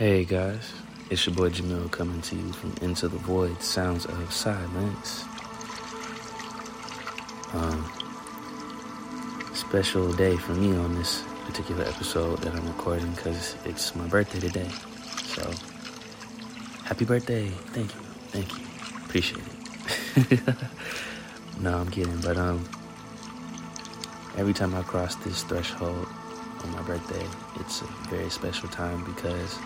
Hey 0.00 0.24
guys, 0.24 0.72
it's 1.10 1.26
your 1.26 1.34
boy 1.34 1.50
Jamil 1.50 1.90
coming 1.90 2.22
to 2.22 2.34
you 2.34 2.52
from 2.54 2.72
Into 2.80 3.06
the 3.06 3.18
Void 3.18 3.60
Sounds 3.62 4.06
of 4.06 4.32
Silence. 4.32 5.26
Um, 7.52 7.84
special 9.52 10.10
day 10.14 10.38
for 10.38 10.52
me 10.52 10.74
on 10.74 10.94
this 10.94 11.22
particular 11.44 11.84
episode 11.84 12.38
that 12.38 12.54
I'm 12.54 12.66
recording 12.66 13.10
because 13.10 13.56
it's 13.66 13.94
my 13.94 14.06
birthday 14.06 14.40
today. 14.40 14.70
So, 15.34 15.42
happy 16.84 17.04
birthday! 17.04 17.48
Thank 17.74 17.94
you, 17.94 18.00
thank 18.32 18.58
you, 18.58 18.64
appreciate 19.04 19.44
it. 20.16 20.54
no, 21.60 21.76
I'm 21.76 21.90
kidding, 21.90 22.22
but 22.22 22.38
um, 22.38 22.66
every 24.38 24.54
time 24.54 24.74
I 24.74 24.80
cross 24.80 25.16
this 25.16 25.42
threshold 25.42 26.08
on 26.64 26.70
my 26.72 26.80
birthday, 26.84 27.26
it's 27.56 27.82
a 27.82 27.86
very 28.08 28.30
special 28.30 28.70
time 28.70 29.04
because 29.04 29.58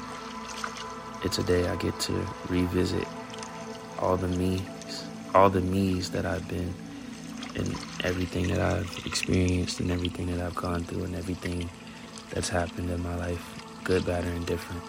it's 1.25 1.39
a 1.39 1.43
day 1.43 1.67
I 1.67 1.77
get 1.77 1.99
to 2.01 2.27
revisit 2.49 3.09
all 3.99 4.17
the 4.17 4.29
me's, 4.29 5.05
all 5.35 5.49
the 5.49 5.63
me's 5.63 6.11
that 6.11 6.27
I've 6.27 6.47
been, 6.49 6.73
and 7.57 7.75
everything 8.05 8.49
that 8.49 8.61
I've 8.61 9.07
experienced, 9.07 9.81
and 9.81 9.91
everything 9.91 10.27
that 10.27 10.45
I've 10.45 10.55
gone 10.55 10.85
through, 10.85 11.05
and 11.05 11.17
everything 11.17 11.71
that's 12.31 12.51
happened 12.51 12.91
in 12.91 13.03
my 13.03 13.17
life, 13.17 13.43
good, 13.85 14.05
bad, 14.05 14.25
or 14.25 14.31
indifferent. 14.31 14.83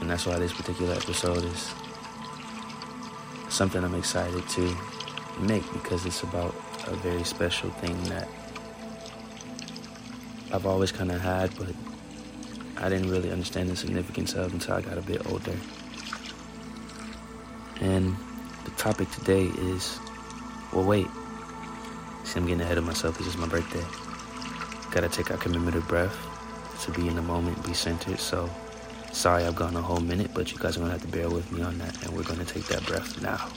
And 0.00 0.08
that's 0.08 0.24
why 0.24 0.38
this 0.38 0.52
particular 0.52 0.94
episode 0.94 1.44
is 1.44 1.74
something 3.48 3.82
I'm 3.82 3.94
excited 3.94 4.48
to 4.50 4.76
make 5.40 5.64
because 5.72 6.06
it's 6.06 6.22
about 6.22 6.54
a 6.86 6.94
very 6.96 7.24
special 7.24 7.70
thing 7.70 8.00
that 8.04 8.28
I've 10.52 10.66
always 10.66 10.92
kind 10.92 11.10
of 11.10 11.20
had, 11.20 11.56
but 11.56 11.74
I 12.76 12.88
didn't 12.88 13.10
really 13.10 13.30
understand 13.30 13.68
the 13.68 13.76
significance 13.76 14.34
of 14.34 14.52
until 14.52 14.74
I 14.74 14.80
got 14.80 14.98
a 14.98 15.02
bit 15.02 15.24
older. 15.30 15.54
And 17.80 18.16
the 18.64 18.70
topic 18.72 19.10
today 19.10 19.44
is 19.44 19.98
well, 20.72 20.84
wait. 20.84 21.06
See, 22.24 22.38
I'm 22.38 22.46
getting 22.46 22.62
ahead 22.62 22.78
of 22.78 22.84
myself 22.84 23.20
it's 23.20 23.36
my 23.36 23.46
birthday. 23.46 23.84
Gotta 24.90 25.08
take 25.08 25.30
our 25.30 25.36
commemorative 25.36 25.86
breath 25.86 26.16
to 26.82 26.90
be 26.92 27.08
in 27.08 27.16
the 27.16 27.22
moment, 27.22 27.62
be 27.64 27.74
centered. 27.74 28.18
So, 28.18 28.48
sorry 29.12 29.44
I've 29.44 29.56
gone 29.56 29.76
a 29.76 29.82
whole 29.82 30.00
minute, 30.00 30.30
but 30.32 30.50
you 30.50 30.58
guys 30.58 30.76
are 30.76 30.80
gonna 30.80 30.92
have 30.92 31.02
to 31.02 31.08
bear 31.08 31.28
with 31.28 31.50
me 31.52 31.62
on 31.62 31.78
that, 31.78 32.02
and 32.04 32.16
we're 32.16 32.22
gonna 32.22 32.44
take 32.44 32.66
that 32.66 32.86
breath 32.86 33.20
now. 33.22 33.50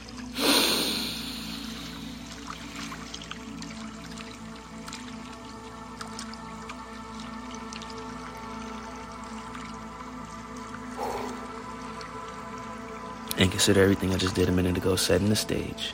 And 13.37 13.51
consider 13.51 13.83
everything 13.83 14.13
I 14.13 14.17
just 14.17 14.35
did 14.35 14.47
a 14.47 14.51
minute 14.51 14.77
ago 14.77 14.95
setting 14.95 15.29
the 15.29 15.35
stage. 15.35 15.93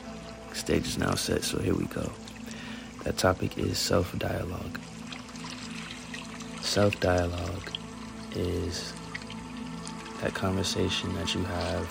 Stage 0.52 0.86
is 0.86 0.98
now 0.98 1.14
set, 1.14 1.42
so 1.42 1.58
here 1.58 1.74
we 1.74 1.86
go. 1.86 2.10
That 3.04 3.18
topic 3.18 3.58
is 3.58 3.78
self 3.78 4.16
dialogue. 4.18 4.78
Self 6.60 6.98
dialogue 7.00 7.70
is 8.36 8.92
that 10.20 10.34
conversation 10.34 11.12
that 11.14 11.34
you 11.34 11.42
have 11.42 11.86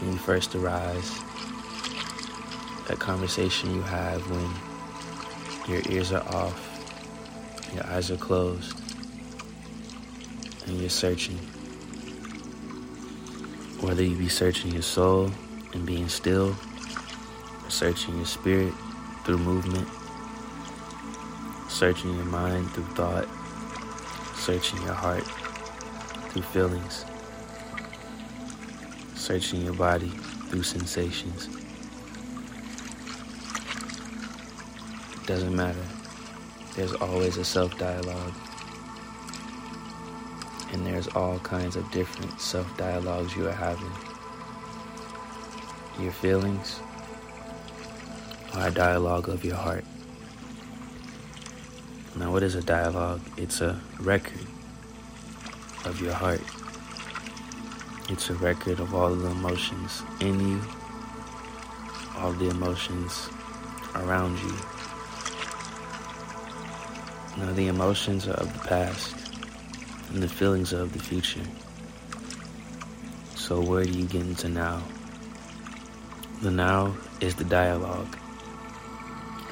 when 0.00 0.12
you 0.12 0.18
first 0.18 0.54
arise, 0.56 1.20
that 2.88 2.98
conversation 2.98 3.72
you 3.72 3.82
have 3.82 4.20
when 4.30 5.74
your 5.74 5.82
ears 5.90 6.12
are 6.12 6.26
off, 6.34 7.70
your 7.72 7.86
eyes 7.86 8.10
are 8.10 8.16
closed, 8.16 8.76
and 10.66 10.80
you're 10.80 10.90
searching. 10.90 11.38
Whether 13.84 14.02
you 14.02 14.16
be 14.16 14.30
searching 14.30 14.72
your 14.72 14.80
soul 14.80 15.30
and 15.74 15.84
being 15.84 16.08
still, 16.08 16.56
searching 17.68 18.16
your 18.16 18.24
spirit 18.24 18.72
through 19.24 19.36
movement, 19.36 19.86
searching 21.68 22.14
your 22.14 22.24
mind 22.24 22.70
through 22.70 22.86
thought, 22.94 23.28
searching 24.36 24.80
your 24.84 24.94
heart 24.94 25.22
through 26.30 26.42
feelings, 26.42 27.04
searching 29.16 29.60
your 29.60 29.74
body 29.74 30.08
through 30.48 30.62
sensations. 30.62 31.50
It 35.12 35.26
doesn't 35.26 35.54
matter. 35.54 35.84
There's 36.74 36.94
always 36.94 37.36
a 37.36 37.44
self 37.44 37.76
dialogue 37.78 38.32
and 40.74 40.84
there's 40.84 41.06
all 41.14 41.38
kinds 41.38 41.76
of 41.76 41.88
different 41.92 42.40
self 42.40 42.76
dialogues 42.76 43.36
you 43.36 43.46
are 43.46 43.52
having. 43.52 43.92
Your 46.02 46.10
feelings 46.10 46.80
are 48.54 48.66
a 48.66 48.70
dialogue 48.72 49.28
of 49.28 49.44
your 49.44 49.54
heart. 49.54 49.84
Now, 52.16 52.32
what 52.32 52.42
is 52.42 52.56
a 52.56 52.62
dialogue? 52.62 53.20
It's 53.36 53.60
a 53.60 53.80
record 54.00 54.46
of 55.84 56.00
your 56.02 56.12
heart. 56.12 56.42
It's 58.10 58.30
a 58.30 58.34
record 58.34 58.80
of 58.80 58.96
all 58.96 59.14
the 59.14 59.30
emotions 59.30 60.02
in 60.20 60.40
you, 60.40 60.60
all 62.18 62.32
the 62.32 62.50
emotions 62.50 63.28
around 63.94 64.36
you. 64.40 64.56
Now, 67.38 67.52
the 67.52 67.68
emotions 67.68 68.26
are 68.26 68.32
of 68.32 68.52
the 68.52 68.68
past 68.68 69.23
and 70.14 70.22
the 70.22 70.28
feelings 70.28 70.72
of 70.72 70.92
the 70.92 70.98
future. 71.00 71.42
So, 73.34 73.60
where 73.60 73.84
do 73.84 73.90
you 73.90 74.06
get 74.06 74.22
into 74.22 74.48
now? 74.48 74.80
The 76.40 76.52
now 76.52 76.96
is 77.20 77.34
the 77.34 77.44
dialogue, 77.44 78.16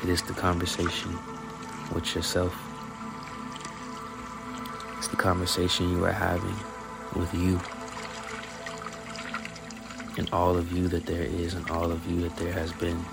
it 0.04 0.08
is 0.08 0.22
the 0.22 0.34
conversation 0.34 1.18
with 1.92 2.14
yourself. 2.14 2.56
It's 4.98 5.08
the 5.08 5.16
conversation 5.16 5.90
you 5.90 6.04
are 6.04 6.12
having 6.12 6.56
with 7.16 7.34
you 7.34 7.60
and 10.16 10.28
all 10.32 10.56
of 10.56 10.70
you 10.70 10.86
that 10.88 11.06
there 11.06 11.24
is 11.24 11.54
and 11.54 11.68
all 11.70 11.90
of 11.90 12.06
you 12.08 12.20
that 12.20 12.36
there 12.36 12.52
has 12.52 12.72
been. 12.74 13.04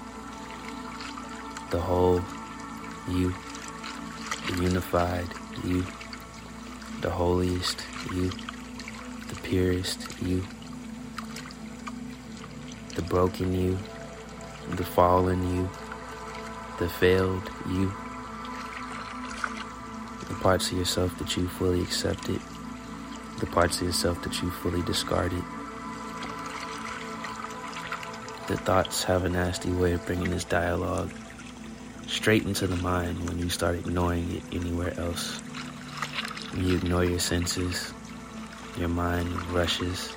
The 1.72 1.80
whole 1.80 2.22
you, 3.10 3.34
the 4.48 4.62
unified 4.62 5.28
you 5.64 5.84
the 7.02 7.10
holiest 7.10 7.82
you, 8.14 8.30
the 8.30 9.40
purest 9.44 10.08
you, 10.22 10.44
the 12.96 13.02
broken 13.04 13.54
you, 13.54 13.78
the 14.72 14.84
fallen 14.84 15.56
you, 15.56 15.70
the 16.80 16.90
failed 16.90 17.50
you, 17.70 17.94
the 20.28 20.36
parts 20.42 20.72
of 20.72 20.78
yourself 20.78 21.18
that 21.20 21.38
you 21.38 21.48
fully 21.48 21.82
accepted, 21.82 22.40
the 23.40 23.46
parts 23.46 23.80
of 23.80 23.88
yourself 23.88 24.22
that 24.24 24.42
you 24.42 24.50
fully 24.50 24.82
discarded. 24.82 25.44
The 28.48 28.58
thoughts 28.58 29.04
have 29.04 29.26
a 29.26 29.30
nasty 29.30 29.72
way 29.72 29.94
of 29.94 30.06
bringing 30.06 30.32
this 30.32 30.44
dialogue 30.44 31.12
straight 32.08 32.44
into 32.44 32.68
the 32.68 32.76
mind 32.78 33.28
when 33.28 33.38
you 33.40 33.48
start 33.48 33.76
ignoring 33.76 34.30
it 34.36 34.44
anywhere 34.52 35.00
else. 35.00 35.40
When 36.52 36.66
you 36.66 36.78
ignore 36.78 37.06
your 37.06 37.20
senses, 37.20 37.94
your 38.76 38.90
mind 38.90 39.30
rushes. 39.52 40.10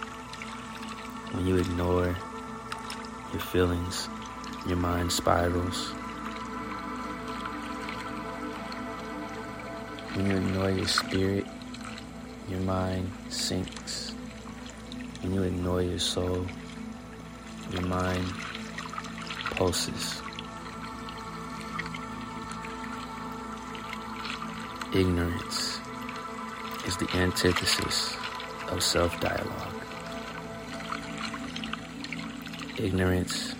When 1.32 1.46
you 1.46 1.56
ignore 1.56 2.16
your 3.32 3.40
feelings, 3.40 4.08
your 4.66 4.78
mind 4.78 5.12
spirals. 5.12 5.90
When 10.14 10.30
you 10.30 10.36
ignore 10.36 10.70
your 10.70 10.88
spirit, 10.88 11.46
your 12.48 12.60
mind 12.60 13.10
sinks. 13.28 14.14
When 15.20 15.34
you 15.34 15.42
ignore 15.42 15.82
your 15.82 15.98
soul, 15.98 16.46
your 17.72 17.82
mind 17.82 18.26
pulses. 19.56 20.22
Ignorance 24.94 25.61
is 26.86 26.96
the 26.96 27.08
antithesis 27.14 28.16
of 28.68 28.82
self 28.82 29.18
dialogue. 29.20 29.84
Ignorance 32.78 33.54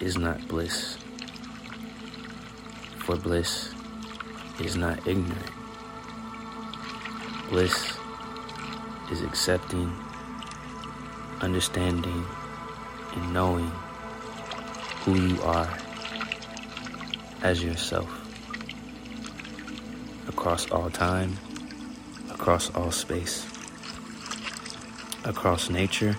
is 0.00 0.18
not 0.18 0.46
bliss, 0.48 0.98
for 2.98 3.16
bliss 3.16 3.72
is 4.60 4.76
not 4.76 5.06
ignorant. 5.06 5.50
Bliss 7.50 7.96
is 9.12 9.22
accepting, 9.22 9.94
understanding, 11.40 12.24
and 13.14 13.32
knowing 13.32 13.70
who 15.04 15.14
you 15.14 15.40
are 15.42 15.68
as 17.42 17.62
yourself 17.62 18.10
across 20.28 20.68
all 20.72 20.90
time 20.90 21.36
across 22.46 22.72
all 22.76 22.92
space 22.92 23.44
across 25.24 25.68
nature, 25.68 26.16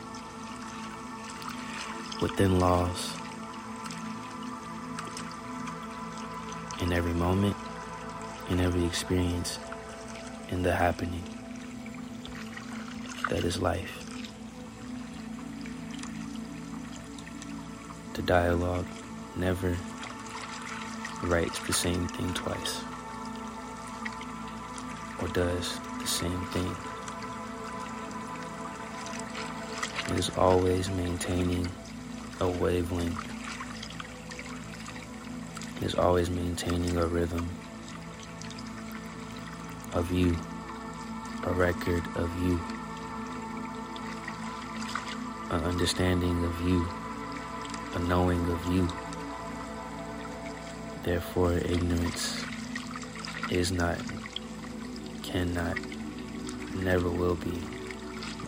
within 2.21 2.59
laws, 2.59 3.13
in 6.81 6.91
every 6.91 7.13
moment, 7.13 7.55
in 8.49 8.59
every 8.59 8.83
experience, 8.83 9.57
in 10.49 10.63
the 10.63 10.75
happening 10.75 11.23
that 13.29 13.45
is 13.45 13.61
life. 13.61 14.03
The 18.15 18.21
dialogue 18.23 18.87
never 19.37 19.77
writes 21.23 21.59
the 21.59 21.71
same 21.71 22.05
thing 22.09 22.33
twice 22.33 22.81
or 25.21 25.29
does 25.29 25.79
the 26.07 26.13
same 26.13 26.45
thing. 26.47 26.75
It 30.09 30.19
is 30.19 30.29
always 30.37 30.89
maintaining 30.89 31.67
a 32.39 32.47
wavelength. 32.47 33.25
It 35.77 35.83
is 35.83 35.95
always 35.95 36.29
maintaining 36.29 36.95
a 36.95 37.05
rhythm 37.05 37.49
of 39.91 40.09
you, 40.13 40.37
a 41.43 41.51
record 41.51 42.03
of 42.15 42.31
you, 42.41 42.57
an 45.51 45.61
understanding 45.65 46.45
of 46.45 46.61
you, 46.61 46.87
a 47.95 47.99
knowing 48.07 48.49
of 48.49 48.65
you. 48.73 48.87
Therefore, 51.03 51.51
ignorance 51.51 52.45
is 53.51 53.73
not, 53.73 53.99
cannot, 55.21 55.77
never 56.83 57.09
will 57.09 57.35
be 57.35 57.61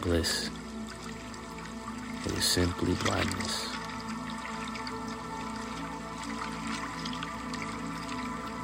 bliss. 0.01 0.49
It 2.25 2.31
is 2.33 2.43
simply 2.43 2.93
blindness. 3.05 3.67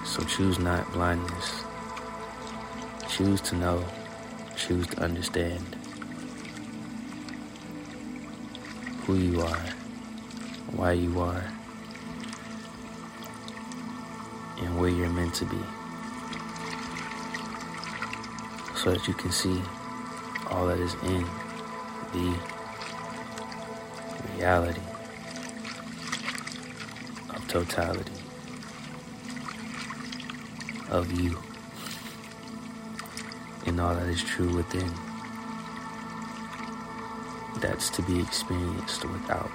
So 0.05 0.23
choose 0.23 0.59
not 0.59 0.91
blindness. 0.93 1.63
Choose 3.09 3.41
to 3.41 3.55
know. 3.55 3.85
Choose 4.55 4.87
to 4.87 5.03
understand 5.03 5.75
who 9.05 9.15
you 9.15 9.41
are, 9.41 9.65
why 10.71 10.93
you 10.93 11.19
are, 11.19 11.43
and 14.57 14.79
where 14.79 14.89
you're 14.89 15.09
meant 15.09 15.33
to 15.35 15.45
be. 15.45 15.74
So 18.75 18.91
that 18.91 19.07
you 19.07 19.13
can 19.13 19.31
see 19.31 19.61
all 20.51 20.67
that 20.67 20.79
is 20.79 20.93
in 21.03 21.25
the 22.13 22.39
reality 24.37 24.81
of 27.29 27.47
totality 27.47 28.11
of 30.89 31.11
you 31.11 31.41
and 33.65 33.81
all 33.81 33.95
that 33.95 34.07
is 34.07 34.23
true 34.23 34.53
within 34.55 34.91
that's 37.65 37.89
to 37.89 38.01
be 38.03 38.19
experienced 38.19 39.05
without. 39.05 39.49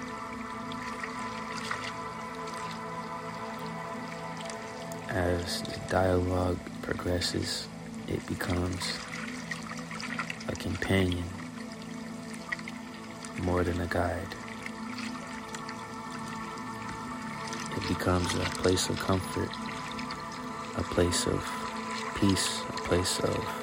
As 5.09 5.61
the 5.61 5.79
dialogue 5.89 6.59
progresses, 6.81 7.67
it 8.07 8.25
becomes 8.27 8.97
a 10.47 10.53
companion 10.53 11.23
more 13.43 13.63
than 13.63 13.79
a 13.81 13.87
guide. 13.87 14.35
It 17.77 17.87
becomes 17.87 18.33
a 18.35 18.45
place 18.61 18.89
of 18.89 18.99
comfort, 18.99 19.49
a 20.77 20.83
place 20.83 21.25
of 21.27 21.43
peace, 22.15 22.61
a 22.69 22.73
place 22.83 23.19
of 23.19 23.61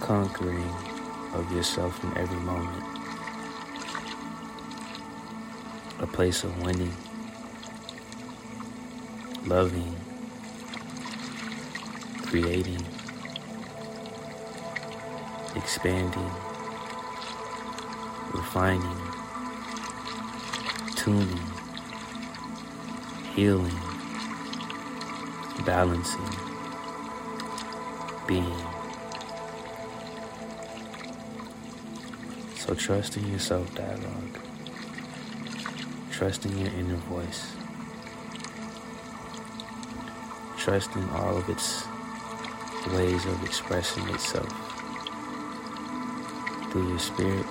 conquering 0.00 0.70
of 1.34 1.50
yourself 1.52 2.02
in 2.04 2.16
every 2.18 2.40
moment. 2.40 2.84
A 6.00 6.06
place 6.06 6.44
of 6.44 6.62
winning, 6.62 6.94
loving, 9.46 9.94
creating, 12.34 12.84
expanding, 15.54 16.30
refining, 18.32 18.98
tuning, 20.96 21.46
healing, 23.36 23.78
balancing, 25.64 26.28
being. 28.26 28.66
So 32.56 32.74
trust 32.74 33.16
in 33.16 33.30
yourself 33.30 33.72
dialogue. 33.76 34.40
Trust 36.10 36.46
in 36.46 36.58
your 36.58 36.72
inner 36.72 36.96
voice. 36.96 37.54
Trust 40.58 40.96
in 40.96 41.08
all 41.10 41.36
of 41.36 41.48
its 41.48 41.84
ways 42.90 43.24
of 43.26 43.42
expressing 43.44 44.08
itself 44.10 44.48
through 46.70 46.88
your 46.88 46.98
spirit, 46.98 47.46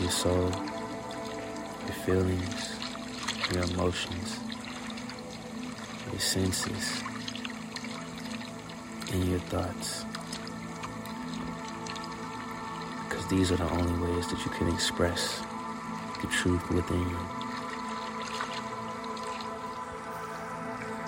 your 0.00 0.10
soul, 0.10 0.50
your 1.86 1.94
feelings, 2.04 2.76
your 3.52 3.62
emotions, 3.64 4.40
your 6.10 6.20
senses, 6.20 7.02
and 9.12 9.24
your 9.24 9.38
thoughts. 9.40 10.04
Because 13.08 13.26
these 13.28 13.52
are 13.52 13.56
the 13.56 13.70
only 13.70 14.12
ways 14.12 14.28
that 14.28 14.44
you 14.44 14.50
can 14.50 14.68
express 14.68 15.40
the 16.20 16.26
truth 16.28 16.70
within 16.70 17.00
you. 17.00 17.18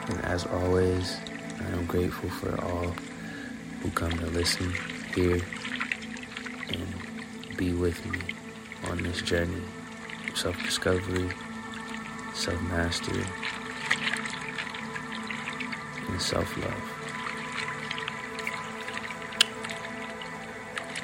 And 0.08 0.24
as 0.24 0.46
always, 0.46 1.18
I 1.60 1.72
am 1.72 1.86
grateful 1.86 2.30
for 2.30 2.58
all 2.64 2.94
who 3.82 3.90
come 3.90 4.12
to 4.12 4.26
listen, 4.26 4.72
hear, 5.14 5.40
and 6.70 7.56
be 7.56 7.72
with 7.72 8.04
me 8.06 8.18
on 8.90 9.02
this 9.02 9.20
journey 9.22 9.62
of 10.28 10.36
self-discovery, 10.36 11.28
self-mastery, 12.34 13.24
and 16.08 16.20
self-love. 16.20 16.96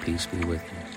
Peace 0.03 0.27
be 0.27 0.39
with 0.45 0.63
you. 0.63 0.96